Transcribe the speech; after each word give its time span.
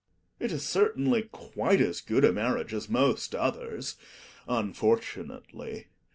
It 0.39 0.51
is 0.51 0.63
certaii 0.63 1.07
ly 1.09 1.21
q,iite' 1.31 1.77
cs 1.85 2.01
gooi 2.01 2.23
a 2.23 2.31
raarriage 2.33 2.73
as 2.73 2.89
most 2.89 3.35
others, 3.35 3.97
unfortunately. 4.47 5.89